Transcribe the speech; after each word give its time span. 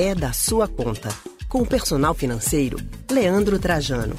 é 0.00 0.14
da 0.14 0.32
sua 0.32 0.66
conta. 0.66 1.10
Com 1.46 1.58
o 1.58 1.66
personal 1.66 2.14
financeiro, 2.14 2.78
Leandro 3.10 3.60
Trajano. 3.60 4.14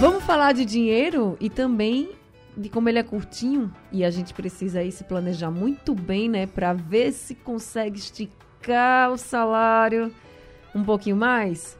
Vamos 0.00 0.24
falar 0.24 0.52
de 0.52 0.64
dinheiro 0.64 1.36
e 1.38 1.48
também 1.48 2.10
de 2.56 2.68
como 2.68 2.88
ele 2.88 2.98
é 2.98 3.04
curtinho 3.04 3.72
e 3.92 4.04
a 4.04 4.10
gente 4.10 4.34
precisa 4.34 4.80
aí 4.80 4.90
se 4.90 5.04
planejar 5.04 5.52
muito 5.52 5.94
bem, 5.94 6.28
né, 6.28 6.48
para 6.48 6.72
ver 6.72 7.12
se 7.12 7.36
consegue 7.36 8.00
esticar 8.00 9.12
o 9.12 9.16
salário 9.16 10.12
um 10.74 10.82
pouquinho 10.82 11.14
mais. 11.14 11.78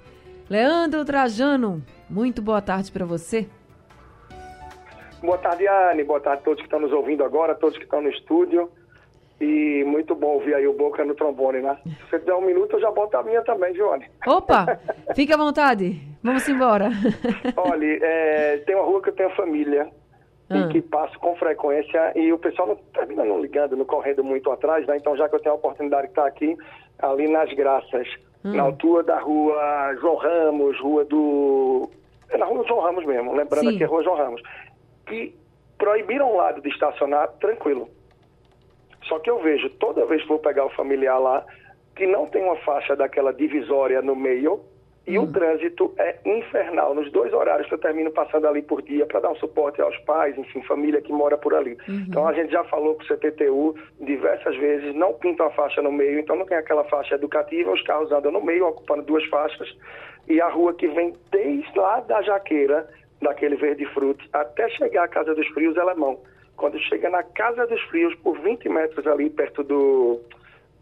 Leandro 0.49 1.05
Trajano, 1.05 1.85
muito 2.09 2.41
boa 2.41 2.62
tarde 2.62 2.93
para 2.93 3.05
você. 3.05 3.49
Boa 5.21 5.37
tarde, 5.37 5.67
Anne. 5.67 6.05
Boa 6.05 6.21
tarde 6.21 6.43
a 6.43 6.45
todos 6.45 6.61
que 6.61 6.67
estão 6.67 6.79
nos 6.79 6.93
ouvindo 6.93 7.25
agora, 7.25 7.57
todos 7.57 7.77
que 7.77 7.85
estão 7.85 8.01
no 8.01 8.09
estúdio. 8.09 8.71
E 9.41 9.83
muito 9.85 10.15
bom 10.15 10.35
ouvir 10.35 10.55
aí 10.55 10.67
o 10.67 10.75
Boca 10.75 11.03
no 11.03 11.15
trombone, 11.15 11.63
né? 11.63 11.79
Se 11.85 12.11
você 12.11 12.19
der 12.19 12.35
um 12.35 12.43
minuto, 12.43 12.77
eu 12.77 12.81
já 12.81 12.91
boto 12.91 13.17
a 13.17 13.23
minha 13.23 13.41
também, 13.43 13.75
Joane. 13.75 14.05
Opa! 14.27 14.79
Fique 15.17 15.33
à 15.33 15.37
vontade. 15.37 15.98
Vamos 16.23 16.47
embora. 16.47 16.91
Olha, 17.57 17.98
é, 18.03 18.59
tem 18.59 18.77
uma 18.77 18.84
rua 18.84 19.01
que 19.01 19.09
eu 19.09 19.15
tenho 19.15 19.31
família 19.31 19.89
ah. 20.51 20.59
e 20.59 20.69
que 20.69 20.83
passo 20.83 21.19
com 21.19 21.34
frequência 21.37 22.12
e 22.15 22.31
o 22.31 22.39
pessoal 22.39 22.69
não 22.69 22.77
termina 22.93 23.25
não 23.25 23.41
ligando, 23.41 23.77
não 23.77 23.87
correndo 23.87 24.23
muito 24.23 24.51
atrás, 24.51 24.87
né? 24.87 24.98
Então, 24.98 25.17
já 25.17 25.27
que 25.27 25.34
eu 25.34 25.41
tenho 25.41 25.55
a 25.55 25.59
oportunidade 25.59 26.03
de 26.03 26.11
estar 26.11 26.27
aqui, 26.27 26.55
ali 26.98 27.27
nas 27.27 27.51
Graças, 27.55 28.09
hum. 28.45 28.55
na 28.55 28.65
altura 28.65 29.03
da 29.05 29.19
rua 29.20 29.95
João 30.03 30.17
Ramos, 30.17 30.79
rua 30.81 31.03
do... 31.07 31.89
É 32.29 32.37
na 32.37 32.45
rua 32.45 32.62
João 32.69 32.83
Ramos 32.83 33.07
mesmo, 33.07 33.34
lembrando 33.34 33.70
Sim. 33.70 33.75
aqui 33.77 33.84
a 33.84 33.89
rua 33.89 34.05
João 34.05 34.17
Ramos. 34.17 34.43
Que 35.07 35.34
proibiram 35.79 36.31
o 36.31 36.37
lado 36.37 36.61
de 36.61 36.69
estacionar 36.69 37.27
tranquilo 37.41 37.89
só 39.10 39.19
que 39.19 39.28
eu 39.28 39.41
vejo, 39.41 39.69
toda 39.70 40.06
vez 40.06 40.23
que 40.23 40.28
vou 40.28 40.38
pegar 40.38 40.64
o 40.64 40.70
familiar 40.70 41.19
lá, 41.19 41.45
que 41.96 42.06
não 42.06 42.27
tem 42.27 42.42
uma 42.45 42.56
faixa 42.59 42.95
daquela 42.95 43.33
divisória 43.33 44.00
no 44.00 44.14
meio, 44.14 44.61
e 45.06 45.19
o 45.19 45.22
hum. 45.22 45.33
trânsito 45.33 45.92
é 45.98 46.17
infernal, 46.25 46.94
nos 46.94 47.11
dois 47.11 47.33
horários 47.33 47.67
que 47.67 47.75
eu 47.75 47.78
termino 47.78 48.12
passando 48.12 48.47
ali 48.47 48.62
por 48.62 48.80
dia 48.80 49.05
para 49.06 49.19
dar 49.19 49.30
um 49.30 49.34
suporte 49.36 49.83
aos 49.83 49.97
pais, 50.00 50.39
enfim, 50.39 50.62
família 50.62 51.02
que 51.02 51.12
mora 51.12 51.36
por 51.36 51.55
ali. 51.55 51.77
Uhum. 51.89 52.05
Então 52.08 52.28
a 52.28 52.33
gente 52.33 52.52
já 52.52 52.62
falou 52.64 52.94
com 52.94 53.02
o 53.02 53.06
CTTU 53.06 53.75
diversas 53.98 54.56
vezes, 54.56 54.94
não 54.94 55.14
pinta 55.14 55.45
a 55.47 55.50
faixa 55.50 55.83
no 55.83 55.91
meio, 55.91 56.20
então 56.20 56.36
não 56.36 56.47
tem 56.47 56.56
aquela 56.56 56.84
faixa 56.84 57.17
educativa, 57.17 57.72
os 57.72 57.83
carros 57.83 58.12
andam 58.12 58.30
no 58.30 58.45
meio, 58.45 58.69
ocupando 58.69 59.02
duas 59.02 59.24
faixas, 59.27 59.77
e 60.28 60.41
a 60.41 60.48
rua 60.48 60.72
que 60.74 60.86
vem 60.86 61.12
desde 61.33 61.77
lá 61.77 61.98
da 62.00 62.22
Jaqueira, 62.22 62.89
daquele 63.20 63.56
verde 63.56 63.84
fruto, 63.86 64.24
até 64.33 64.69
chegar 64.69 65.05
à 65.05 65.08
Casa 65.08 65.34
dos 65.34 65.48
Frios, 65.48 65.77
ela 65.77 65.92
é 65.92 65.97
mão. 65.97 66.20
Quando 66.61 66.78
chega 66.78 67.08
na 67.08 67.22
Casa 67.22 67.66
dos 67.66 67.80
Frios, 67.84 68.14
por 68.16 68.39
20 68.39 68.69
metros 68.69 69.06
ali 69.06 69.30
perto 69.30 69.64
do 69.64 70.20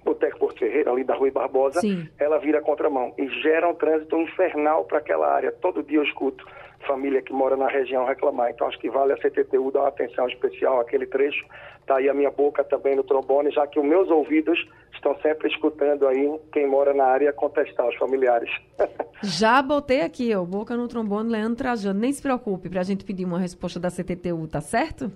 Boteco 0.04 0.36
Porto 0.40 0.58
Ferreira, 0.58 0.90
ali 0.90 1.04
da 1.04 1.14
Rui 1.14 1.30
Barbosa, 1.30 1.80
Sim. 1.80 2.08
ela 2.18 2.36
vira 2.38 2.60
contramão 2.60 3.14
e 3.16 3.28
gera 3.42 3.68
um 3.68 3.74
trânsito 3.76 4.16
infernal 4.16 4.84
para 4.86 4.98
aquela 4.98 5.32
área. 5.32 5.52
Todo 5.52 5.84
dia 5.84 5.98
eu 5.98 6.02
escuto 6.02 6.44
família 6.86 7.22
que 7.22 7.32
mora 7.32 7.56
na 7.56 7.68
região 7.68 8.04
reclamar. 8.04 8.50
Então 8.50 8.66
acho 8.66 8.78
que 8.78 8.90
vale 8.90 9.12
a 9.12 9.16
CTTU 9.16 9.70
dar 9.72 9.80
uma 9.80 9.88
atenção 9.88 10.28
especial 10.28 10.80
àquele 10.80 11.06
trecho. 11.06 11.44
Está 11.80 11.96
aí 11.96 12.08
a 12.08 12.14
minha 12.14 12.30
boca 12.30 12.62
também 12.62 12.94
no 12.94 13.02
trombone, 13.02 13.50
já 13.50 13.66
que 13.66 13.78
os 13.80 13.84
meus 13.84 14.10
ouvidos 14.10 14.58
estão 14.92 15.16
sempre 15.20 15.48
escutando 15.48 16.06
aí 16.06 16.38
quem 16.52 16.66
mora 16.66 16.92
na 16.92 17.04
área 17.04 17.32
contestar 17.32 17.88
os 17.88 17.96
familiares. 17.96 18.50
Já 19.20 19.60
botei 19.60 20.02
aqui, 20.02 20.32
ó, 20.32 20.44
boca 20.44 20.76
no 20.76 20.86
trombone, 20.86 21.30
Leandro 21.30 21.56
Trajano. 21.56 21.98
Nem 21.98 22.12
se 22.12 22.22
preocupe 22.22 22.68
para 22.68 22.80
a 22.80 22.84
gente 22.84 23.04
pedir 23.04 23.24
uma 23.24 23.38
resposta 23.38 23.80
da 23.80 23.90
CTTU, 23.90 24.46
tá 24.46 24.60
certo? 24.60 25.10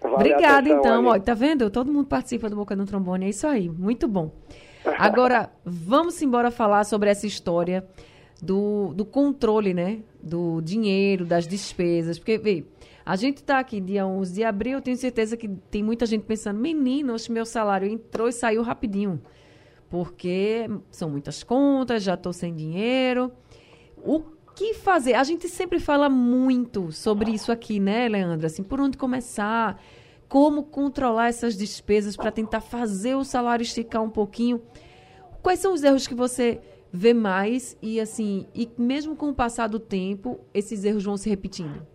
Vale 0.00 0.14
Obrigada, 0.14 0.68
então. 0.68 1.06
Ó, 1.06 1.18
tá 1.18 1.34
vendo? 1.34 1.68
Todo 1.68 1.92
mundo 1.92 2.06
participa 2.06 2.48
do 2.48 2.54
Boca 2.54 2.76
no 2.76 2.86
Trombone, 2.86 3.26
é 3.26 3.28
isso 3.30 3.48
aí. 3.48 3.68
Muito 3.68 4.06
bom. 4.06 4.30
Agora, 4.96 5.50
vamos 5.64 6.22
embora 6.22 6.52
falar 6.52 6.84
sobre 6.84 7.10
essa 7.10 7.26
história 7.26 7.84
do, 8.42 8.92
do 8.94 9.04
controle, 9.04 9.74
né? 9.74 10.00
Do 10.22 10.60
dinheiro, 10.60 11.24
das 11.24 11.46
despesas. 11.46 12.18
Porque, 12.18 12.38
vê, 12.38 12.64
a 13.04 13.16
gente 13.16 13.38
está 13.38 13.58
aqui 13.58 13.80
dia 13.80 14.06
11 14.06 14.34
de 14.34 14.44
abril, 14.44 14.78
eu 14.78 14.82
tenho 14.82 14.96
certeza 14.96 15.36
que 15.36 15.48
tem 15.70 15.82
muita 15.82 16.06
gente 16.06 16.24
pensando, 16.24 16.60
menino, 16.60 17.14
hoje 17.14 17.30
meu 17.32 17.46
salário 17.46 17.88
entrou 17.88 18.28
e 18.28 18.32
saiu 18.32 18.62
rapidinho. 18.62 19.20
Porque 19.88 20.68
são 20.90 21.08
muitas 21.08 21.42
contas, 21.42 22.02
já 22.02 22.14
estou 22.14 22.32
sem 22.32 22.54
dinheiro. 22.54 23.32
O 23.96 24.20
que 24.54 24.74
fazer? 24.74 25.14
A 25.14 25.24
gente 25.24 25.48
sempre 25.48 25.80
fala 25.80 26.08
muito 26.08 26.92
sobre 26.92 27.30
isso 27.30 27.50
aqui, 27.50 27.80
né, 27.80 28.08
Leandro? 28.08 28.46
Assim, 28.46 28.62
por 28.62 28.80
onde 28.80 28.98
começar? 28.98 29.80
Como 30.28 30.64
controlar 30.64 31.28
essas 31.28 31.56
despesas 31.56 32.16
para 32.16 32.30
tentar 32.30 32.60
fazer 32.60 33.14
o 33.14 33.24
salário 33.24 33.62
esticar 33.62 34.02
um 34.02 34.10
pouquinho? 34.10 34.60
Quais 35.42 35.60
são 35.60 35.72
os 35.72 35.82
erros 35.82 36.06
que 36.06 36.14
você 36.14 36.60
vê 36.92 37.12
mais 37.12 37.78
e 37.82 38.00
assim, 38.00 38.46
e 38.54 38.70
mesmo 38.78 39.16
com 39.16 39.28
o 39.30 39.34
passar 39.34 39.68
do 39.68 39.78
tempo, 39.78 40.40
esses 40.54 40.84
erros 40.84 41.04
vão 41.04 41.16
se 41.16 41.28
repetindo? 41.28 41.86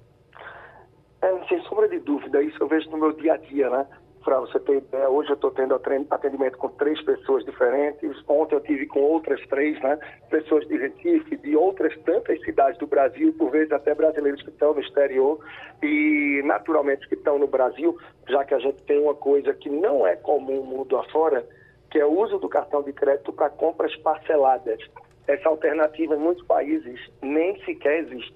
É, 1.22 1.48
sem 1.48 1.62
sombra 1.64 1.88
de 1.88 2.00
dúvida, 2.00 2.42
isso 2.44 2.58
eu 2.62 2.68
vejo 2.68 2.90
no 2.92 2.98
meu 2.98 3.14
dia 3.14 3.34
a 3.34 3.38
dia, 3.38 3.70
né? 3.70 3.88
Para 4.24 4.40
você 4.40 4.58
ter 4.60 4.78
ideia, 4.78 5.10
hoje 5.10 5.30
eu 5.30 5.36
estou 5.36 5.52
tendo 5.52 5.76
atendimento 5.76 6.58
com 6.58 6.70
três 6.70 7.02
pessoas 7.04 7.44
diferentes. 7.44 8.10
Ontem 8.26 8.56
eu 8.56 8.62
tive 8.62 8.86
com 8.86 9.02
outras 9.02 9.46
três, 9.48 9.78
né? 9.82 10.00
Pessoas 10.30 10.66
de 10.68 10.78
Recife, 10.78 11.36
de 11.38 11.58
outras 11.58 11.94
tantas 12.04 12.42
cidades 12.42 12.80
do 12.80 12.88
Brasil, 12.88 13.34
por 13.34 13.52
vezes 13.52 13.74
até 13.74 13.94
brasileiros 13.94 14.42
que 14.42 14.50
estão 14.50 14.74
no 14.74 14.80
exterior 14.80 15.40
e 15.82 16.42
naturalmente 16.46 17.08
que 17.10 17.16
estão 17.16 17.38
no 17.38 17.48
Brasil, 17.48 17.98
já 18.30 18.46
que 18.46 18.54
a 18.54 18.60
gente 18.60 18.82
tem 18.84 19.02
uma 19.02 19.14
coisa 19.14 19.54
que 19.54 19.70
não 19.70 20.08
é 20.08 20.16
comum 20.16 20.64
mundo 20.64 20.98
afora, 20.98 21.46
que 21.94 22.00
é 22.00 22.06
o 22.08 22.20
uso 22.20 22.40
do 22.40 22.50
cartão 22.50 22.82
de 22.82 22.92
crédito 22.92 23.32
para 23.32 23.52
compras 23.52 23.96
parceladas. 23.98 24.80
Essa 25.28 25.48
alternativa 25.48 26.16
em 26.16 26.20
muitos 26.20 26.44
países 26.48 27.00
nem 27.22 27.64
sequer 27.64 28.00
existe. 28.00 28.36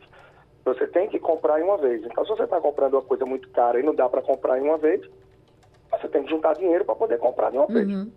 Você 0.63 0.85
tem 0.85 1.09
que 1.09 1.18
comprar 1.18 1.59
em 1.59 1.63
uma 1.63 1.75
vez. 1.75 2.03
Então, 2.03 2.23
se 2.23 2.29
você 2.29 2.44
está 2.44 2.62
comprando 2.62 2.94
uma 2.94 3.01
coisa 3.01 3.25
muito 3.25 3.50
cara 3.50 3.79
e 3.79 3.84
não 3.84 3.95
dá 3.95 4.07
para 4.07 4.22
comprar 4.22 4.59
em 4.59 4.62
uma 4.62 4.78
vez, 4.78 5.01
você 5.90 6.07
tem 6.07 6.22
que 6.22 6.29
juntar 6.29 6.53
dinheiro 6.53 6.85
para 6.85 6.94
poder 6.94 7.18
comprar 7.18 7.50
de 7.50 7.57
uma 7.57 7.66
vez. 7.66 7.88
Uhum. 7.88 8.12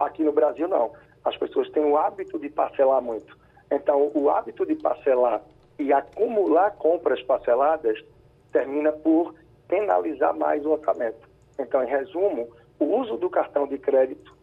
Aqui 0.00 0.24
no 0.24 0.32
Brasil, 0.32 0.66
não. 0.66 0.92
As 1.22 1.36
pessoas 1.36 1.68
têm 1.72 1.84
o 1.84 1.98
hábito 1.98 2.38
de 2.38 2.48
parcelar 2.48 3.02
muito. 3.02 3.36
Então, 3.70 4.10
o 4.14 4.30
hábito 4.30 4.64
de 4.64 4.76
parcelar 4.76 5.42
e 5.78 5.92
acumular 5.92 6.70
compras 6.70 7.22
parceladas 7.22 8.02
termina 8.50 8.92
por 8.92 9.34
penalizar 9.68 10.34
mais 10.34 10.64
o 10.64 10.70
orçamento. 10.70 11.28
Então, 11.58 11.84
em 11.84 11.86
resumo, 11.86 12.48
o 12.78 12.84
uso 12.96 13.18
do 13.18 13.28
cartão 13.28 13.66
de 13.66 13.76
crédito 13.76 14.35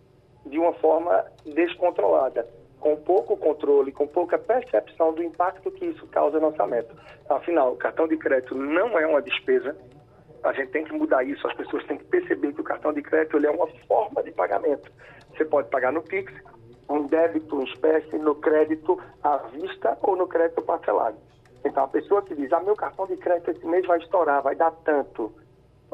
de 0.45 0.59
uma 0.59 0.73
forma 0.73 1.25
descontrolada, 1.45 2.47
com 2.79 2.95
pouco 2.97 3.37
controle, 3.37 3.91
com 3.91 4.07
pouca 4.07 4.37
percepção 4.37 5.13
do 5.13 5.23
impacto 5.23 5.71
que 5.71 5.85
isso 5.85 6.05
causa 6.07 6.39
no 6.39 6.47
orçamento. 6.47 6.93
Afinal, 7.29 7.73
o 7.73 7.77
cartão 7.77 8.07
de 8.07 8.17
crédito 8.17 8.55
não 8.55 8.99
é 8.99 9.07
uma 9.07 9.21
despesa, 9.21 9.75
a 10.43 10.51
gente 10.51 10.71
tem 10.71 10.83
que 10.83 10.93
mudar 10.93 11.23
isso, 11.23 11.47
as 11.47 11.55
pessoas 11.55 11.85
têm 11.85 11.97
que 11.97 12.03
perceber 12.05 12.51
que 12.53 12.61
o 12.61 12.63
cartão 12.63 12.91
de 12.91 13.01
crédito 13.01 13.37
é 13.37 13.49
uma 13.49 13.67
forma 13.87 14.21
de 14.21 14.31
pagamento. 14.31 14.91
Você 15.31 15.45
pode 15.45 15.69
pagar 15.69 15.93
no 15.93 16.01
Pix, 16.01 16.33
um 16.89 17.07
débito 17.07 17.61
em 17.61 17.63
espécie, 17.63 18.17
no 18.17 18.35
crédito 18.35 18.99
à 19.23 19.37
vista 19.37 19.97
ou 20.01 20.15
no 20.17 20.27
crédito 20.27 20.61
parcelado. 20.61 21.17
Então, 21.65 21.85
a 21.85 21.87
pessoa 21.87 22.21
que 22.21 22.35
diz, 22.35 22.51
ah, 22.51 22.59
meu 22.59 22.75
cartão 22.75 23.07
de 23.07 23.15
crédito 23.15 23.51
esse 23.51 23.65
mês 23.65 23.85
vai 23.85 23.97
estourar, 23.99 24.41
vai 24.41 24.55
dar 24.55 24.71
tanto. 24.83 25.33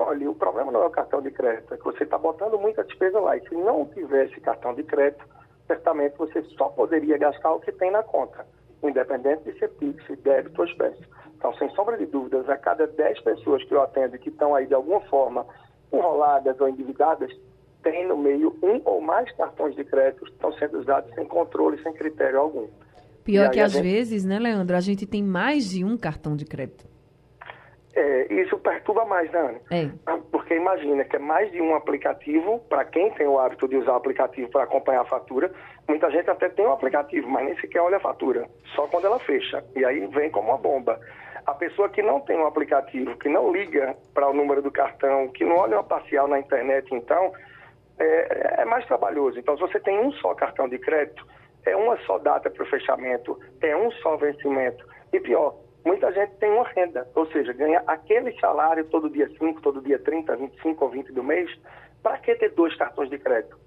Olha, 0.01 0.31
o 0.31 0.33
problema 0.33 0.71
não 0.71 0.81
é 0.81 0.85
o 0.85 0.89
cartão 0.89 1.21
de 1.21 1.29
crédito, 1.29 1.73
é 1.73 1.77
que 1.77 1.83
você 1.83 2.05
está 2.05 2.17
botando 2.17 2.57
muita 2.57 2.85
despesa 2.85 3.19
lá. 3.19 3.35
E 3.35 3.41
se 3.41 3.53
não 3.53 3.85
tivesse 3.87 4.39
cartão 4.39 4.73
de 4.73 4.81
crédito, 4.81 5.25
certamente 5.67 6.17
você 6.17 6.41
só 6.57 6.69
poderia 6.69 7.17
gastar 7.17 7.51
o 7.51 7.59
que 7.59 7.69
tem 7.73 7.91
na 7.91 8.01
conta, 8.01 8.47
independente 8.81 9.43
de 9.43 9.59
ser 9.59 9.67
PIX, 9.71 10.01
débito 10.23 10.61
ou 10.61 10.67
espécie. 10.67 11.03
Então, 11.35 11.53
sem 11.55 11.69
sombra 11.71 11.97
de 11.97 12.05
dúvidas, 12.05 12.47
a 12.47 12.55
cada 12.55 12.87
10 12.87 13.19
pessoas 13.23 13.61
que 13.65 13.73
eu 13.73 13.81
atendo 13.81 14.17
que 14.17 14.29
estão 14.29 14.55
aí 14.55 14.67
de 14.67 14.73
alguma 14.73 15.01
forma 15.01 15.45
enroladas 15.91 16.57
ou 16.61 16.69
endividadas, 16.69 17.29
tem 17.83 18.07
no 18.07 18.15
meio 18.15 18.57
um 18.63 18.81
ou 18.85 19.01
mais 19.01 19.29
cartões 19.35 19.75
de 19.75 19.83
crédito 19.83 20.23
que 20.23 20.31
estão 20.31 20.53
sendo 20.53 20.79
usados 20.79 21.13
sem 21.13 21.25
controle, 21.25 21.81
sem 21.83 21.91
critério 21.91 22.39
algum. 22.39 22.67
Pior 23.25 23.51
que 23.51 23.59
às 23.59 23.73
gente... 23.73 23.83
vezes, 23.83 24.23
né, 24.23 24.39
Leandro, 24.39 24.77
a 24.77 24.81
gente 24.81 25.05
tem 25.05 25.21
mais 25.21 25.69
de 25.69 25.83
um 25.83 25.97
cartão 25.97 26.37
de 26.37 26.45
crédito. 26.45 26.88
É, 27.95 28.33
isso 28.33 28.57
perturba 28.59 29.03
mais, 29.05 29.31
né, 29.31 29.39
Ana? 29.39 29.61
É. 29.71 29.89
Ah, 30.05 30.19
porque 30.31 30.53
imagina 30.55 31.03
que 31.03 31.15
é 31.15 31.19
mais 31.19 31.51
de 31.51 31.61
um 31.61 31.75
aplicativo, 31.75 32.59
para 32.69 32.85
quem 32.85 33.09
tem 33.11 33.27
o 33.27 33.39
hábito 33.39 33.67
de 33.67 33.77
usar 33.77 33.93
o 33.93 33.95
aplicativo 33.95 34.49
para 34.49 34.63
acompanhar 34.63 35.01
a 35.01 35.05
fatura, 35.05 35.51
muita 35.87 36.09
gente 36.11 36.29
até 36.29 36.49
tem 36.49 36.65
o 36.65 36.69
um 36.69 36.73
aplicativo, 36.73 37.27
mas 37.27 37.45
nem 37.45 37.59
sequer 37.59 37.81
olha 37.81 37.97
a 37.97 37.99
fatura, 38.01 38.47
só 38.75 38.87
quando 38.87 39.05
ela 39.05 39.19
fecha. 39.19 39.63
E 39.75 39.83
aí 39.83 40.05
vem 40.07 40.29
como 40.29 40.49
uma 40.49 40.57
bomba. 40.57 40.99
A 41.45 41.53
pessoa 41.53 41.89
que 41.89 42.01
não 42.03 42.19
tem 42.19 42.37
um 42.37 42.45
aplicativo, 42.45 43.17
que 43.17 43.27
não 43.27 43.51
liga 43.51 43.95
para 44.13 44.29
o 44.29 44.33
número 44.33 44.61
do 44.61 44.69
cartão, 44.69 45.27
que 45.29 45.43
não 45.43 45.57
olha 45.57 45.77
uma 45.77 45.83
parcial 45.83 46.27
na 46.27 46.39
internet, 46.39 46.93
então, 46.93 47.33
é, 47.97 48.61
é 48.61 48.65
mais 48.65 48.85
trabalhoso. 48.85 49.39
Então, 49.39 49.55
se 49.55 49.61
você 49.61 49.79
tem 49.79 49.99
um 49.99 50.11
só 50.13 50.35
cartão 50.35 50.69
de 50.69 50.77
crédito, 50.77 51.25
é 51.65 51.75
uma 51.75 51.97
só 52.05 52.19
data 52.19 52.51
para 52.51 52.63
o 52.63 52.67
fechamento, 52.67 53.39
é 53.61 53.75
um 53.75 53.91
só 53.93 54.15
vencimento. 54.15 54.85
E 55.11 55.19
pior, 55.19 55.55
muita 55.85 56.11
gente 56.11 56.35
tem 56.37 56.51
uma 56.51 56.67
renda, 56.67 57.07
ou 57.15 57.25
seja, 57.27 57.53
ganha 57.53 57.83
aquele 57.87 58.37
salário 58.39 58.85
todo 58.85 59.09
dia 59.09 59.29
5, 59.37 59.61
todo 59.61 59.81
dia 59.81 59.99
30, 59.99 60.35
25 60.35 60.85
ou 60.85 60.91
20 60.91 61.11
do 61.13 61.23
mês, 61.23 61.49
para 62.03 62.17
que 62.17 62.35
ter 62.35 62.49
dois 62.51 62.75
cartões 62.75 63.09
de 63.09 63.17
crédito? 63.17 63.57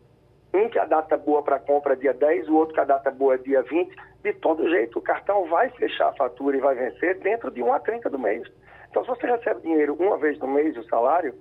Um 0.55 0.69
que 0.69 0.79
a 0.79 0.85
data 0.85 1.17
boa 1.17 1.43
para 1.43 1.59
compra 1.59 1.95
é 1.95 1.97
dia 1.97 2.13
10, 2.13 2.49
o 2.49 2.57
outro 2.57 2.75
que 2.75 2.81
a 2.81 2.85
data 2.85 3.11
boa 3.11 3.35
é 3.35 3.39
dia 3.39 3.63
20. 3.63 3.97
De 4.23 4.33
todo 4.35 4.69
jeito, 4.69 4.99
o 4.99 5.03
cartão 5.03 5.47
vai 5.47 5.71
fechar 5.71 6.09
a 6.09 6.13
fatura 6.13 6.57
e 6.57 6.61
vai 6.61 6.75
vencer 6.75 7.19
dentro 7.21 7.51
de 7.51 7.63
1 7.63 7.73
a 7.73 7.81
30 7.81 8.11
do 8.11 8.19
mês. 8.19 8.47
Então, 8.91 9.03
se 9.03 9.09
você 9.09 9.27
recebe 9.27 9.63
dinheiro 9.63 9.97
uma 9.99 10.19
vez 10.19 10.39
no 10.39 10.47
mês, 10.47 10.77
o 10.77 10.85
salário, 10.85 11.35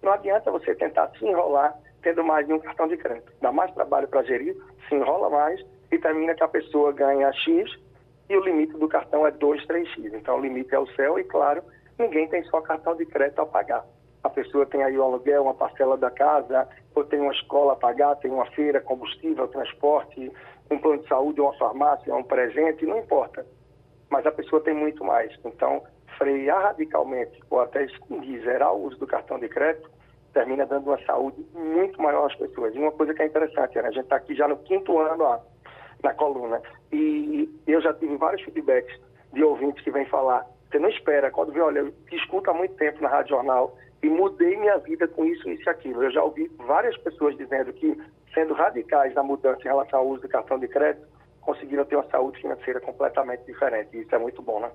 não 0.00 0.12
adianta 0.12 0.50
você 0.52 0.76
tentar 0.76 1.10
se 1.18 1.26
enrolar 1.26 1.76
tendo 2.02 2.22
mais 2.22 2.46
de 2.46 2.52
um 2.52 2.60
cartão 2.60 2.86
de 2.86 2.96
crédito. 2.96 3.32
Dá 3.40 3.50
mais 3.50 3.74
trabalho 3.74 4.06
para 4.06 4.22
gerir, 4.22 4.56
se 4.88 4.94
enrola 4.94 5.28
mais 5.28 5.60
e 5.90 5.98
termina 5.98 6.36
que 6.36 6.44
a 6.44 6.48
pessoa 6.48 6.92
ganha 6.92 7.32
X 7.32 7.68
e 8.28 8.36
o 8.36 8.44
limite 8.44 8.72
do 8.76 8.88
cartão 8.88 9.26
é 9.26 9.30
2, 9.30 9.66
3X. 9.66 10.14
Então, 10.14 10.38
o 10.38 10.40
limite 10.40 10.74
é 10.74 10.78
o 10.78 10.86
céu 10.94 11.18
e, 11.18 11.24
claro, 11.24 11.62
ninguém 11.98 12.28
tem 12.28 12.42
só 12.44 12.60
cartão 12.60 12.96
de 12.96 13.06
crédito 13.06 13.40
a 13.40 13.46
pagar. 13.46 13.84
A 14.22 14.28
pessoa 14.28 14.66
tem 14.66 14.82
aí 14.82 14.98
o 14.98 15.02
aluguel, 15.02 15.44
uma 15.44 15.54
parcela 15.54 15.96
da 15.96 16.10
casa, 16.10 16.68
ou 16.94 17.04
tem 17.04 17.20
uma 17.20 17.32
escola 17.32 17.74
a 17.74 17.76
pagar, 17.76 18.16
tem 18.16 18.30
uma 18.30 18.46
feira, 18.46 18.80
combustível, 18.80 19.46
transporte, 19.48 20.32
um 20.70 20.78
plano 20.78 21.02
de 21.02 21.08
saúde, 21.08 21.40
uma 21.40 21.56
farmácia, 21.56 22.14
um 22.14 22.24
presente, 22.24 22.84
não 22.84 22.98
importa. 22.98 23.46
Mas 24.10 24.26
a 24.26 24.32
pessoa 24.32 24.60
tem 24.62 24.74
muito 24.74 25.04
mais. 25.04 25.32
Então, 25.44 25.82
frear 26.18 26.62
radicalmente 26.62 27.40
ou 27.50 27.60
até 27.60 27.84
extinguir, 27.84 28.42
zerar 28.42 28.74
o 28.74 28.86
uso 28.86 28.98
do 28.98 29.06
cartão 29.06 29.38
de 29.38 29.48
crédito, 29.48 29.88
termina 30.32 30.66
dando 30.66 30.88
uma 30.88 31.02
saúde 31.04 31.46
muito 31.54 32.00
maior 32.02 32.26
às 32.26 32.34
pessoas. 32.34 32.74
E 32.74 32.78
uma 32.78 32.92
coisa 32.92 33.14
que 33.14 33.22
é 33.22 33.26
interessante, 33.26 33.76
né? 33.76 33.88
a 33.88 33.92
gente 33.92 34.04
está 34.04 34.16
aqui 34.16 34.34
já 34.34 34.48
no 34.48 34.56
quinto 34.58 34.98
ano 34.98 35.24
ó, 35.24 35.38
na 36.02 36.12
coluna, 36.14 36.60
e 36.92 37.48
eu 37.66 37.80
já 37.80 37.92
tive 37.94 38.16
vários 38.16 38.42
feedbacks 38.42 38.98
de 39.32 39.42
ouvintes 39.42 39.82
que 39.82 39.90
vêm 39.90 40.06
falar, 40.06 40.46
você 40.70 40.78
não 40.78 40.88
espera, 40.88 41.30
quando 41.30 41.52
vê, 41.52 41.60
olha, 41.60 41.80
eu 41.80 41.94
escuto 42.12 42.50
há 42.50 42.54
muito 42.54 42.74
tempo 42.74 43.02
na 43.02 43.08
Rádio 43.08 43.30
Jornal 43.30 43.76
e 44.02 44.08
mudei 44.08 44.56
minha 44.56 44.78
vida 44.78 45.06
com 45.08 45.24
isso, 45.24 45.48
isso 45.48 45.62
e 45.66 45.68
aquilo. 45.68 46.02
Eu 46.02 46.10
já 46.10 46.22
ouvi 46.22 46.50
várias 46.58 46.96
pessoas 46.98 47.36
dizendo 47.36 47.72
que, 47.72 47.96
sendo 48.34 48.54
radicais 48.54 49.14
na 49.14 49.22
mudança 49.22 49.60
em 49.60 49.68
relação 49.68 50.00
ao 50.00 50.08
uso 50.08 50.22
do 50.22 50.28
cartão 50.28 50.58
de 50.58 50.68
crédito, 50.68 51.06
conseguiram 51.40 51.84
ter 51.84 51.96
uma 51.96 52.08
saúde 52.10 52.40
financeira 52.40 52.80
completamente 52.80 53.44
diferente. 53.46 53.96
Isso 53.96 54.14
é 54.14 54.18
muito 54.18 54.42
bom, 54.42 54.60
né? 54.60 54.70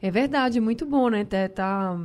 É 0.00 0.10
verdade, 0.10 0.60
muito 0.60 0.86
bom, 0.86 1.08
né? 1.08 1.24
Tá, 1.24 1.48
tá 1.48 1.98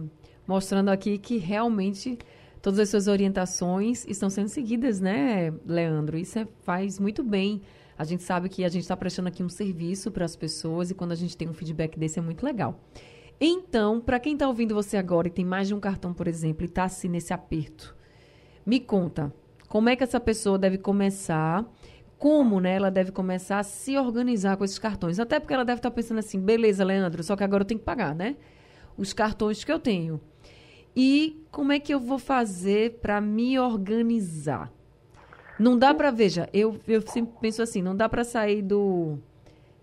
mostrando 0.48 0.90
aqui 0.90 1.18
que 1.20 1.38
realmente 1.38 2.18
todas 2.62 2.80
as 2.80 2.90
suas 2.90 3.08
orientações 3.08 4.06
estão 4.08 4.30
sendo 4.30 4.50
seguidas, 4.50 5.00
né, 5.00 5.54
Leandro? 5.66 6.18
Isso 6.18 6.40
é, 6.40 6.48
faz 6.64 7.00
muito 7.00 7.24
bem. 7.24 7.62
A 7.98 8.04
gente 8.04 8.24
sabe 8.24 8.50
que 8.50 8.64
a 8.64 8.70
gente 8.70 8.82
está 8.82 8.98
prestando 8.98 9.30
aqui 9.30 9.44
um 9.44 9.50
serviço 9.50 10.12
para 10.12 10.26
as 10.26 10.36
pessoas 10.36 10.90
e 10.90 10.96
quando 10.96 11.12
a 11.12 11.16
gente 11.16 11.38
tem 11.38 11.48
um 11.48 11.54
feedback 11.54 11.98
desse 11.98 12.20
é 12.20 12.22
muito 12.22 12.44
legal. 12.46 12.80
Então, 13.40 14.00
para 14.00 14.20
quem 14.20 14.34
está 14.34 14.48
ouvindo 14.48 14.74
você 14.74 14.98
agora 14.98 15.28
e 15.28 15.32
tem 15.32 15.46
mais 15.46 15.68
de 15.68 15.74
um 15.74 15.80
cartão, 15.80 16.14
por 16.14 16.28
exemplo, 16.28 16.64
e 16.64 16.66
está 16.66 16.84
assim 16.86 17.10
nesse 17.10 17.34
aperto, 17.34 17.96
me 18.66 18.80
conta, 18.80 19.34
como 19.68 19.90
é 19.90 19.96
que 19.96 20.04
essa 20.04 20.20
pessoa 20.20 20.58
deve 20.58 20.78
começar 20.78 21.66
como 22.24 22.62
né, 22.62 22.76
ela 22.76 22.90
deve 22.90 23.12
começar 23.12 23.60
a 23.60 23.64
se 23.64 23.98
organizar 23.98 24.56
com 24.56 24.64
esses 24.64 24.80
cartões. 24.80 25.20
Até 25.20 25.42
porque 25.42 25.54
ela 25.54 25.66
deve 25.66 25.80
estar 25.80 25.92
pensando 25.92 26.20
assim, 26.20 26.40
beleza, 26.40 26.82
Leandro, 26.86 27.22
só 27.22 27.36
que 27.36 27.44
agora 27.44 27.64
eu 27.64 27.68
tenho 27.68 27.82
que 27.82 27.86
pagar, 27.86 28.16
né? 28.16 28.38
Os 28.96 29.12
cartões 29.12 29.62
que 29.66 29.70
eu 29.70 29.78
tenho. 29.78 30.22
E 30.96 31.44
como 31.52 31.74
é 31.74 31.82
que 31.82 31.94
eu 31.94 32.00
vou 32.00 32.18
fazer 32.18 33.00
para 33.02 33.20
me 33.20 33.60
organizar? 33.60 34.72
Não 35.60 35.78
dá 35.78 35.94
para, 35.94 36.12
veja, 36.12 36.50
eu, 36.54 36.78
eu 36.88 37.02
sempre 37.02 37.34
penso 37.40 37.62
assim, 37.62 37.82
não 37.82 37.96
dá 37.96 38.10
para 38.10 38.24
sair 38.24 38.62
do 38.62 39.18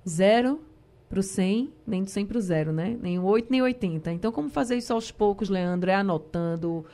zero 0.08 0.60
para 1.08 1.18
o 1.18 1.22
100, 1.22 1.72
nem 1.86 2.02
do 2.02 2.10
100 2.10 2.26
para 2.26 2.38
o 2.38 2.40
zero, 2.40 2.72
né? 2.72 2.96
Nem 3.00 3.18
o 3.18 3.24
8, 3.24 3.48
nem 3.50 3.62
80. 3.62 4.12
Então, 4.12 4.30
como 4.30 4.48
fazer 4.48 4.76
isso 4.76 4.92
aos 4.92 5.10
poucos, 5.10 5.48
Leandro? 5.48 5.90
É 5.90 5.94
anotando 5.94 6.86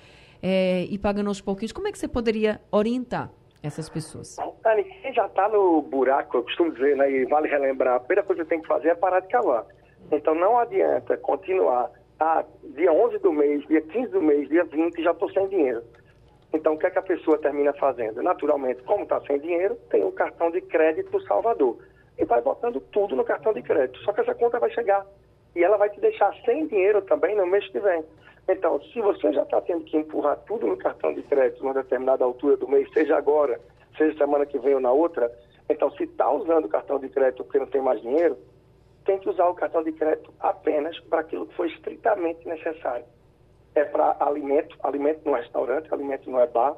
é, 0.42 0.86
e 0.88 0.98
pagando 0.98 1.28
aos 1.28 1.40
pouquinhos. 1.40 1.72
Como 1.72 1.86
é 1.88 1.92
que 1.92 1.98
você 1.98 2.08
poderia 2.08 2.60
orientar 2.70 3.30
essas 3.62 3.88
pessoas? 3.88 4.36
Dani, 4.62 4.84
quem 4.84 5.12
já 5.12 5.26
está 5.26 5.48
no 5.48 5.82
buraco, 5.82 6.38
eu 6.38 6.42
costumo 6.42 6.72
dizer, 6.72 6.96
né, 6.96 7.10
e 7.10 7.24
vale 7.26 7.48
relembrar, 7.48 7.96
a 7.96 8.00
primeira 8.00 8.22
coisa 8.22 8.42
que 8.42 8.48
tem 8.48 8.60
que 8.60 8.66
fazer 8.66 8.88
é 8.88 8.94
parar 8.94 9.20
de 9.20 9.28
cavar. 9.28 9.64
Então 10.10 10.34
não 10.34 10.58
adianta 10.58 11.16
continuar, 11.16 11.90
ah, 12.18 12.44
dia 12.74 12.92
11 12.92 13.18
do 13.18 13.32
mês, 13.32 13.66
dia 13.66 13.80
15 13.80 14.10
do 14.10 14.22
mês, 14.22 14.48
dia 14.48 14.64
20, 14.64 15.02
já 15.02 15.10
estou 15.10 15.30
sem 15.30 15.48
dinheiro. 15.48 15.82
Então 16.56 16.72
o 16.72 16.78
que 16.78 16.86
é 16.86 16.90
que 16.90 16.98
a 16.98 17.02
pessoa 17.02 17.36
termina 17.38 17.72
fazendo? 17.74 18.22
Naturalmente, 18.22 18.82
como 18.82 19.02
está 19.02 19.20
sem 19.20 19.38
dinheiro, 19.38 19.76
tem 19.90 20.02
um 20.02 20.10
cartão 20.10 20.50
de 20.50 20.62
crédito 20.62 21.20
Salvador. 21.26 21.76
E 22.18 22.24
vai 22.24 22.40
botando 22.40 22.80
tudo 22.80 23.14
no 23.14 23.24
cartão 23.24 23.52
de 23.52 23.60
crédito. 23.60 23.98
Só 24.00 24.12
que 24.12 24.22
essa 24.22 24.34
conta 24.34 24.58
vai 24.58 24.70
chegar. 24.70 25.06
E 25.54 25.62
ela 25.62 25.76
vai 25.76 25.90
te 25.90 26.00
deixar 26.00 26.34
sem 26.46 26.66
dinheiro 26.66 27.02
também 27.02 27.36
no 27.36 27.46
mês 27.46 27.68
que 27.68 27.78
vem. 27.78 28.02
Então, 28.48 28.80
se 28.80 29.00
você 29.02 29.32
já 29.34 29.42
está 29.42 29.60
tendo 29.60 29.84
que 29.84 29.98
empurrar 29.98 30.38
tudo 30.46 30.66
no 30.66 30.78
cartão 30.78 31.12
de 31.12 31.22
crédito 31.22 31.62
numa 31.62 31.74
determinada 31.74 32.24
altura 32.24 32.56
do 32.56 32.68
mês, 32.68 32.90
seja 32.92 33.16
agora, 33.16 33.60
seja 33.98 34.16
semana 34.16 34.46
que 34.46 34.58
vem 34.58 34.74
ou 34.74 34.80
na 34.80 34.92
outra, 34.92 35.30
então 35.68 35.90
se 35.90 36.04
está 36.04 36.30
usando 36.30 36.64
o 36.64 36.68
cartão 36.68 36.98
de 36.98 37.08
crédito 37.10 37.44
porque 37.44 37.58
não 37.58 37.66
tem 37.66 37.82
mais 37.82 38.00
dinheiro, 38.00 38.38
tem 39.04 39.18
que 39.18 39.28
usar 39.28 39.46
o 39.48 39.54
cartão 39.54 39.82
de 39.82 39.92
crédito 39.92 40.32
apenas 40.40 40.98
para 41.00 41.20
aquilo 41.20 41.46
que 41.46 41.54
for 41.54 41.66
estritamente 41.66 42.46
necessário. 42.48 43.04
É 43.76 43.84
para 43.84 44.16
alimento, 44.20 44.74
alimento 44.82 45.20
no 45.26 45.34
restaurante, 45.34 45.92
alimento 45.92 46.30
não 46.30 46.40
é 46.40 46.46
bar, 46.46 46.74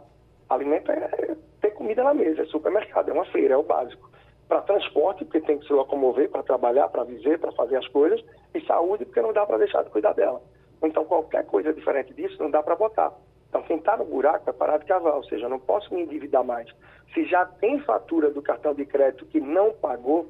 alimento 0.51 0.91
é 0.91 1.37
ter 1.61 1.71
comida 1.71 2.03
na 2.03 2.13
mesa, 2.13 2.43
é 2.43 2.47
supermercado, 2.47 3.09
é 3.09 3.13
uma 3.13 3.25
feira, 3.27 3.55
é 3.55 3.57
o 3.57 3.63
básico. 3.63 4.11
Para 4.49 4.63
transporte, 4.63 5.25
porque 5.25 5.41
tem 5.41 5.59
que 5.59 5.67
se 5.69 5.73
locomover 5.73 6.29
para 6.29 6.43
trabalhar, 6.43 6.89
para 6.89 7.05
viver, 7.05 7.39
para 7.39 7.53
fazer 7.53 7.77
as 7.77 7.87
coisas, 7.87 8.21
e 8.53 8.61
saúde, 8.67 9.05
porque 9.05 9.23
não 9.23 9.33
dá 9.33 9.47
para 9.47 9.59
deixar 9.59 9.85
de 9.85 9.91
cuidar 9.91 10.13
dela. 10.13 10.43
Então, 10.83 11.05
qualquer 11.05 11.47
coisa 11.47 11.73
diferente 11.73 12.13
disso 12.15 12.37
não 12.43 12.51
dá 12.51 12.65
para 12.65 12.75
botar. 12.75 13.13
Então, 13.49 13.63
quem 13.63 13.77
está 13.77 13.97
no 13.97 14.05
buraco 14.05 14.51
é 14.51 14.53
parar 14.53 14.79
de 14.79 14.87
cavar, 14.87 15.15
ou 15.15 15.25
seja, 15.25 15.49
não 15.49 15.61
posso 15.61 15.95
me 15.95 16.03
endividar 16.03 16.43
mais. 16.43 16.69
Se 17.15 17.25
já 17.27 17.47
tem 17.47 17.79
fatura 17.81 18.31
do 18.31 18.43
cartão 18.43 18.75
de 18.75 18.85
crédito 18.85 19.25
que 19.27 19.41
não 19.41 19.73
pagou, 19.73 20.29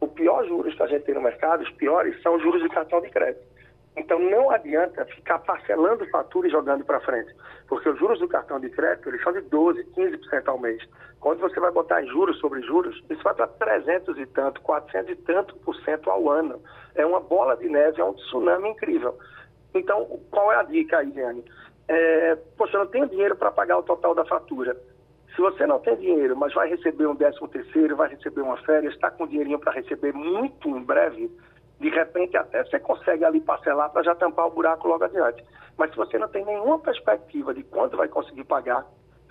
o 0.00 0.06
pior 0.06 0.46
juros 0.46 0.74
que 0.76 0.82
a 0.84 0.86
gente 0.86 1.02
tem 1.02 1.16
no 1.16 1.20
mercado, 1.20 1.64
os 1.64 1.70
piores, 1.72 2.22
são 2.22 2.36
os 2.36 2.42
juros 2.42 2.62
de 2.62 2.68
cartão 2.68 3.00
de 3.00 3.10
crédito. 3.10 3.57
Então, 3.98 4.18
não 4.18 4.50
adianta 4.50 5.04
ficar 5.06 5.40
parcelando 5.40 6.08
fatura 6.08 6.46
e 6.46 6.50
jogando 6.50 6.84
para 6.84 7.00
frente, 7.00 7.34
porque 7.66 7.88
os 7.88 7.98
juros 7.98 8.20
do 8.20 8.28
cartão 8.28 8.60
de 8.60 8.70
crédito 8.70 9.08
eles 9.08 9.22
são 9.22 9.32
de 9.32 9.40
12%, 9.40 9.84
15% 9.96 10.48
ao 10.48 10.58
mês. 10.58 10.80
Quando 11.20 11.40
você 11.40 11.58
vai 11.58 11.72
botar 11.72 12.04
juros 12.04 12.38
sobre 12.38 12.62
juros, 12.62 13.02
isso 13.10 13.22
vai 13.24 13.34
para 13.34 13.48
300 13.48 14.16
e 14.18 14.26
tanto, 14.26 14.60
400 14.60 15.10
e 15.10 15.16
tanto 15.16 15.56
por 15.56 15.74
cento 15.80 16.10
ao 16.10 16.30
ano. 16.30 16.60
É 16.94 17.04
uma 17.04 17.20
bola 17.20 17.56
de 17.56 17.68
neve, 17.68 18.00
é 18.00 18.04
um 18.04 18.14
tsunami 18.14 18.68
incrível. 18.68 19.18
Então, 19.74 20.06
qual 20.30 20.52
é 20.52 20.56
a 20.56 20.62
dica 20.62 20.98
aí, 20.98 21.10
Diane? 21.10 21.44
É, 21.88 22.36
poxa, 22.56 22.76
eu 22.76 22.84
não 22.84 22.90
tenho 22.90 23.08
dinheiro 23.08 23.34
para 23.34 23.50
pagar 23.50 23.78
o 23.78 23.82
total 23.82 24.14
da 24.14 24.24
fatura. 24.24 24.76
Se 25.34 25.40
você 25.40 25.66
não 25.66 25.80
tem 25.80 25.96
dinheiro, 25.96 26.36
mas 26.36 26.54
vai 26.54 26.68
receber 26.68 27.06
um 27.06 27.14
décimo 27.14 27.48
terceiro, 27.48 27.96
vai 27.96 28.08
receber 28.08 28.42
uma 28.42 28.56
férias, 28.58 28.94
está 28.94 29.10
com 29.10 29.26
dinheirinho 29.26 29.58
para 29.58 29.72
receber 29.72 30.12
muito 30.12 30.68
em 30.68 30.82
breve, 30.82 31.30
de 31.80 31.88
repente 31.88 32.36
até 32.36 32.64
você 32.64 32.78
consegue 32.78 33.24
ali 33.24 33.40
parcelar 33.40 33.90
para 33.90 34.02
já 34.02 34.14
tampar 34.14 34.46
o 34.46 34.50
buraco 34.50 34.88
logo 34.88 35.04
adiante. 35.04 35.44
Mas 35.76 35.90
se 35.90 35.96
você 35.96 36.18
não 36.18 36.28
tem 36.28 36.44
nenhuma 36.44 36.78
perspectiva 36.78 37.54
de 37.54 37.62
quando 37.62 37.96
vai 37.96 38.08
conseguir 38.08 38.44
pagar, 38.44 38.84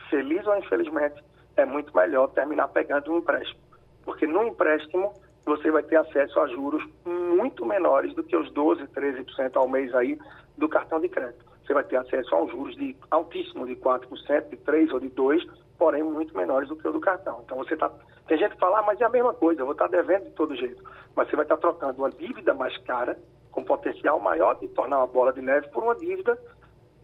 feliz 0.09 0.45
ou 0.47 0.57
infelizmente, 0.57 1.21
é 1.57 1.65
muito 1.65 1.95
melhor 1.95 2.27
terminar 2.29 2.69
pegando 2.69 3.11
um 3.11 3.17
empréstimo. 3.17 3.59
Porque 4.03 4.25
no 4.25 4.43
empréstimo 4.43 5.13
você 5.45 5.71
vai 5.71 5.83
ter 5.83 5.97
acesso 5.97 6.39
a 6.39 6.47
juros 6.47 6.83
muito 7.05 7.65
menores 7.65 8.13
do 8.13 8.23
que 8.23 8.35
os 8.35 8.51
12, 8.51 8.83
13% 8.87 9.55
ao 9.55 9.67
mês 9.67 9.93
aí 9.95 10.17
do 10.57 10.67
cartão 10.67 10.99
de 10.99 11.09
crédito. 11.09 11.45
Você 11.65 11.73
vai 11.73 11.83
ter 11.83 11.97
acesso 11.97 12.33
a 12.33 12.43
um 12.43 12.49
juros 12.49 12.75
de 12.75 12.95
altíssimo 13.11 13.65
de 13.65 13.75
4%, 13.75 14.49
de 14.49 14.57
3% 14.57 14.93
ou 14.93 14.99
de 14.99 15.09
2%, 15.09 15.49
porém 15.77 16.03
muito 16.03 16.35
menores 16.35 16.69
do 16.69 16.75
que 16.75 16.87
o 16.87 16.91
do 16.91 16.99
cartão. 16.99 17.41
Então 17.43 17.57
você 17.57 17.73
está. 17.73 17.91
Tem 18.27 18.37
gente 18.37 18.53
que 18.53 18.59
fala, 18.59 18.79
ah, 18.79 18.83
mas 18.83 18.99
é 18.99 19.05
a 19.05 19.09
mesma 19.09 19.33
coisa, 19.33 19.61
eu 19.61 19.65
vou 19.65 19.73
estar 19.73 19.87
devendo 19.87 20.25
de 20.25 20.31
todo 20.31 20.55
jeito. 20.55 20.83
Mas 21.15 21.29
você 21.29 21.35
vai 21.35 21.45
estar 21.45 21.57
trocando 21.57 21.99
uma 21.99 22.09
dívida 22.09 22.53
mais 22.53 22.77
cara, 22.79 23.17
com 23.51 23.63
potencial 23.63 24.19
maior 24.19 24.55
de 24.59 24.67
tornar 24.69 24.97
uma 24.97 25.07
bola 25.07 25.31
de 25.31 25.41
neve, 25.41 25.67
por 25.69 25.83
uma 25.83 25.95
dívida 25.95 26.37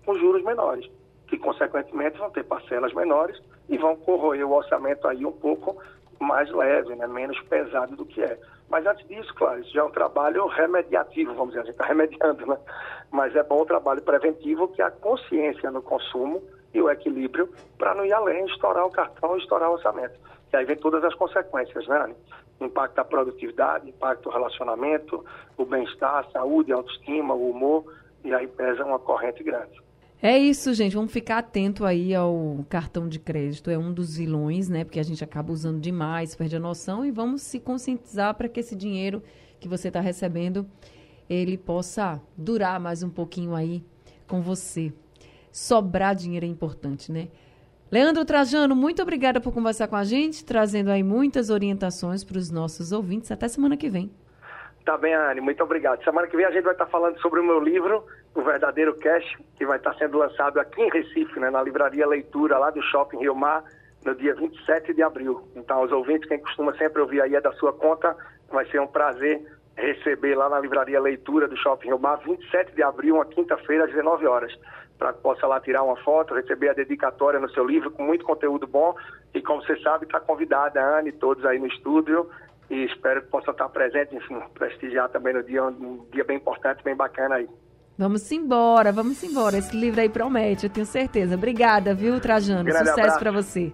com 0.05 0.15
juros 0.15 0.43
menores, 0.43 0.89
que 1.27 1.37
consequentemente 1.37 2.17
vão 2.17 2.29
ter 2.29 2.43
parcelas 2.43 2.93
menores 2.93 3.41
e 3.69 3.77
vão 3.77 3.95
corroer 3.95 4.45
o 4.45 4.53
orçamento 4.53 5.07
aí 5.07 5.25
um 5.25 5.31
pouco 5.31 5.81
mais 6.19 6.51
leve, 6.51 6.95
né? 6.95 7.07
menos 7.07 7.39
pesado 7.41 7.95
do 7.95 8.05
que 8.05 8.21
é. 8.21 8.37
Mas 8.69 8.85
antes 8.85 9.07
disso, 9.07 9.33
claro, 9.35 9.59
isso 9.61 9.71
já 9.71 9.81
é 9.81 9.83
um 9.83 9.91
trabalho 9.91 10.47
remediativo, 10.47 11.33
vamos 11.33 11.49
dizer, 11.49 11.61
a 11.61 11.65
gente 11.65 11.73
está 11.73 11.85
remediando, 11.87 12.45
né? 12.45 12.57
Mas 13.11 13.35
é 13.35 13.43
bom 13.43 13.61
o 13.61 13.65
trabalho 13.65 14.01
preventivo, 14.01 14.67
que 14.67 14.81
a 14.81 14.89
consciência 14.89 15.69
no 15.71 15.81
consumo 15.81 16.41
e 16.73 16.81
o 16.81 16.89
equilíbrio 16.89 17.49
para 17.77 17.93
não 17.93 18.05
ir 18.05 18.13
além, 18.13 18.45
estourar 18.45 18.85
o 18.85 18.91
cartão 18.91 19.37
e 19.37 19.39
estourar 19.39 19.69
o 19.69 19.73
orçamento. 19.73 20.19
E 20.53 20.55
aí 20.55 20.65
vem 20.65 20.77
todas 20.77 21.03
as 21.03 21.15
consequências, 21.15 21.87
né? 21.87 22.15
Impacto 22.61 22.95
da 22.95 23.03
produtividade, 23.03 23.89
impacto 23.89 24.23
do 24.23 24.29
relacionamento, 24.29 25.25
o 25.57 25.65
bem-estar, 25.65 26.19
a 26.19 26.31
saúde, 26.31 26.71
a 26.71 26.75
autoestima, 26.75 27.33
o 27.33 27.49
humor, 27.49 27.91
e 28.23 28.33
aí 28.33 28.47
pesa 28.47 28.85
uma 28.85 28.99
corrente 28.99 29.43
grande. 29.43 29.81
É 30.21 30.37
isso, 30.37 30.73
gente. 30.73 30.95
Vamos 30.95 31.11
ficar 31.11 31.39
atento 31.39 31.83
aí 31.83 32.15
ao 32.15 32.63
cartão 32.69 33.09
de 33.09 33.19
crédito. 33.19 33.69
É 33.69 33.77
um 33.77 33.91
dos 33.91 34.15
vilões, 34.15 34.69
né? 34.69 34.85
Porque 34.85 34.99
a 34.99 35.03
gente 35.03 35.23
acaba 35.23 35.51
usando 35.51 35.81
demais, 35.81 36.35
perde 36.35 36.55
a 36.55 36.59
noção 36.59 37.03
e 37.03 37.11
vamos 37.11 37.41
se 37.41 37.59
conscientizar 37.59 38.33
para 38.35 38.47
que 38.47 38.59
esse 38.59 38.75
dinheiro 38.75 39.21
que 39.59 39.67
você 39.67 39.89
está 39.89 39.99
recebendo 39.99 40.65
ele 41.29 41.57
possa 41.57 42.21
durar 42.37 42.79
mais 42.79 43.01
um 43.01 43.09
pouquinho 43.09 43.55
aí 43.55 43.83
com 44.27 44.41
você. 44.41 44.93
Sobrar 45.51 46.15
dinheiro 46.15 46.45
é 46.45 46.49
importante, 46.49 47.11
né? 47.11 47.27
Leandro 47.93 48.25
Trajano, 48.25 48.75
muito 48.75 49.03
obrigada 49.03 49.39
por 49.39 49.53
conversar 49.53 49.87
com 49.87 49.95
a 49.95 50.03
gente, 50.03 50.43
trazendo 50.43 50.89
aí 50.89 51.03
muitas 51.03 51.51
orientações 51.51 52.23
para 52.23 52.39
os 52.39 52.49
nossos 52.49 52.91
ouvintes. 52.91 53.31
Até 53.31 53.47
semana 53.47 53.77
que 53.77 53.87
vem. 53.87 54.11
Tá 54.83 54.97
bem, 54.97 55.13
Anne, 55.13 55.39
muito 55.41 55.63
obrigado. 55.63 56.03
Semana 56.03 56.25
que 56.25 56.35
vem 56.35 56.43
a 56.43 56.49
gente 56.49 56.63
vai 56.63 56.73
estar 56.73 56.87
falando 56.87 57.19
sobre 57.19 57.39
o 57.39 57.43
meu 57.43 57.59
livro, 57.59 58.03
O 58.33 58.41
Verdadeiro 58.41 58.95
Cash, 58.95 59.37
que 59.55 59.63
vai 59.67 59.77
estar 59.77 59.93
sendo 59.93 60.17
lançado 60.17 60.59
aqui 60.59 60.81
em 60.81 60.89
Recife, 60.89 61.39
né, 61.39 61.51
na 61.51 61.61
livraria 61.61 62.07
Leitura, 62.07 62.57
lá 62.57 62.71
do 62.71 62.81
Shopping 62.81 63.19
Rio 63.19 63.35
Mar, 63.35 63.63
no 64.03 64.15
dia 64.15 64.33
27 64.33 64.91
de 64.91 65.03
abril. 65.03 65.47
Então, 65.55 65.83
os 65.83 65.91
ouvintes, 65.91 66.27
quem 66.27 66.39
costuma 66.39 66.75
sempre 66.77 66.99
ouvir 66.99 67.21
aí 67.21 67.35
é 67.35 67.41
da 67.41 67.51
sua 67.53 67.73
conta, 67.73 68.17
vai 68.49 68.65
ser 68.71 68.81
um 68.81 68.87
prazer 68.87 69.39
receber 69.77 70.33
lá 70.33 70.49
na 70.49 70.59
livraria 70.59 70.99
Leitura 70.99 71.47
do 71.47 71.55
Shopping 71.57 71.89
Rio 71.89 71.99
Mar, 71.99 72.17
27 72.25 72.73
de 72.73 72.81
abril, 72.81 73.15
uma 73.15 73.25
quinta-feira, 73.25 73.85
às 73.85 73.91
19 73.91 74.25
horas, 74.25 74.51
para 74.97 75.13
que 75.13 75.21
possa 75.21 75.45
lá 75.47 75.59
tirar 75.59 75.83
uma 75.83 75.97
foto, 75.97 76.33
receber 76.33 76.69
a 76.69 76.73
dedicatória 76.73 77.39
no 77.39 77.49
seu 77.49 77.65
livro, 77.65 77.91
com 77.91 78.03
muito 78.03 78.25
conteúdo 78.25 78.67
bom. 78.67 78.95
E 79.33 79.41
como 79.41 79.61
você 79.61 79.77
sabe, 79.81 80.05
está 80.05 80.19
convidada 80.19 80.81
a 80.81 80.99
Anne, 80.99 81.11
todos 81.11 81.45
aí 81.45 81.59
no 81.59 81.67
estúdio, 81.67 82.29
e 82.69 82.85
espero 82.85 83.21
que 83.21 83.27
possam 83.27 83.51
estar 83.51 83.69
presentes, 83.69 84.13
enfim, 84.13 84.39
prestigiar 84.53 85.09
também 85.09 85.33
no 85.33 85.43
dia, 85.43 85.63
um 85.63 86.05
dia 86.11 86.23
bem 86.23 86.37
importante, 86.37 86.83
bem 86.83 86.95
bacana 86.95 87.35
aí. 87.35 87.49
Vamos 87.97 88.31
embora, 88.31 88.91
vamos 88.91 89.23
embora. 89.23 89.57
Esse 89.57 89.75
livro 89.77 90.01
aí 90.01 90.09
promete, 90.09 90.65
eu 90.65 90.69
tenho 90.69 90.85
certeza. 90.85 91.35
Obrigada, 91.35 91.93
viu, 91.93 92.19
Trajano? 92.19 92.63
Grande 92.63 92.89
Sucesso 92.89 93.19
para 93.19 93.31
você. 93.31 93.71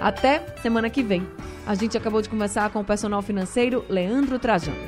Até 0.00 0.40
semana 0.62 0.90
que 0.90 1.02
vem. 1.02 1.26
A 1.66 1.74
gente 1.74 1.96
acabou 1.96 2.20
de 2.20 2.28
conversar 2.28 2.72
com 2.72 2.80
o 2.80 2.84
personal 2.84 3.22
financeiro 3.22 3.84
Leandro 3.88 4.38
Trajano. 4.38 4.80